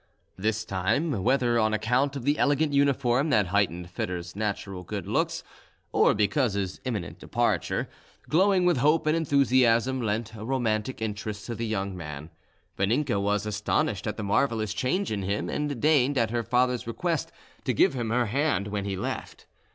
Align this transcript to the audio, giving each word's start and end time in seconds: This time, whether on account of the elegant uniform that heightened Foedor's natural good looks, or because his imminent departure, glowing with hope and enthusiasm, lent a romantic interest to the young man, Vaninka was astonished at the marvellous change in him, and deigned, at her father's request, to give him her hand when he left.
This 0.35 0.65
time, 0.65 1.11
whether 1.23 1.59
on 1.59 1.75
account 1.75 2.15
of 2.15 2.23
the 2.23 2.39
elegant 2.39 2.73
uniform 2.73 3.29
that 3.29 3.49
heightened 3.49 3.91
Foedor's 3.93 4.35
natural 4.35 4.81
good 4.81 5.07
looks, 5.07 5.43
or 5.91 6.15
because 6.15 6.53
his 6.53 6.81
imminent 6.85 7.19
departure, 7.19 7.87
glowing 8.27 8.65
with 8.65 8.77
hope 8.77 9.05
and 9.05 9.15
enthusiasm, 9.15 10.01
lent 10.01 10.33
a 10.33 10.43
romantic 10.43 11.03
interest 11.03 11.45
to 11.45 11.53
the 11.53 11.67
young 11.67 11.95
man, 11.95 12.31
Vaninka 12.79 13.21
was 13.21 13.45
astonished 13.45 14.07
at 14.07 14.17
the 14.17 14.23
marvellous 14.23 14.73
change 14.73 15.11
in 15.11 15.21
him, 15.21 15.49
and 15.49 15.79
deigned, 15.79 16.17
at 16.17 16.31
her 16.31 16.41
father's 16.41 16.87
request, 16.87 17.31
to 17.63 17.71
give 17.71 17.93
him 17.93 18.09
her 18.09 18.25
hand 18.25 18.69
when 18.69 18.85
he 18.85 18.97
left. 18.97 19.45